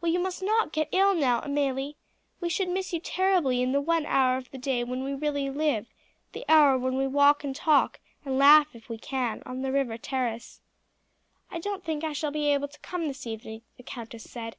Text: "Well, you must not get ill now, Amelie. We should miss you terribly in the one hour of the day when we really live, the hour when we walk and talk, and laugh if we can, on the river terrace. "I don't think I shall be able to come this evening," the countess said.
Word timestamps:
"Well, 0.00 0.10
you 0.10 0.18
must 0.18 0.42
not 0.42 0.72
get 0.72 0.88
ill 0.92 1.14
now, 1.14 1.40
Amelie. 1.42 1.98
We 2.40 2.48
should 2.48 2.70
miss 2.70 2.94
you 2.94 3.00
terribly 3.00 3.60
in 3.60 3.72
the 3.72 3.82
one 3.82 4.06
hour 4.06 4.38
of 4.38 4.50
the 4.50 4.56
day 4.56 4.82
when 4.82 5.04
we 5.04 5.12
really 5.12 5.50
live, 5.50 5.92
the 6.32 6.46
hour 6.48 6.78
when 6.78 6.96
we 6.96 7.06
walk 7.06 7.44
and 7.44 7.54
talk, 7.54 8.00
and 8.24 8.38
laugh 8.38 8.68
if 8.74 8.88
we 8.88 8.96
can, 8.96 9.42
on 9.44 9.60
the 9.60 9.70
river 9.70 9.98
terrace. 9.98 10.62
"I 11.50 11.58
don't 11.58 11.84
think 11.84 12.02
I 12.02 12.14
shall 12.14 12.30
be 12.30 12.46
able 12.50 12.68
to 12.68 12.80
come 12.80 13.08
this 13.08 13.26
evening," 13.26 13.60
the 13.76 13.82
countess 13.82 14.24
said. 14.24 14.56